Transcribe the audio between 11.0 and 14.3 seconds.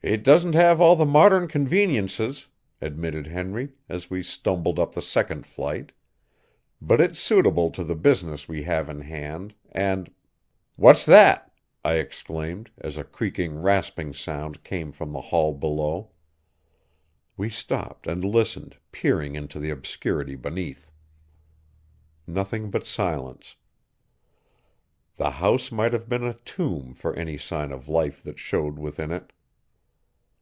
that?" I exclaimed, as a creaking, rasping